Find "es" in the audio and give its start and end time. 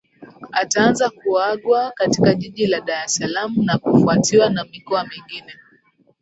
3.05-3.13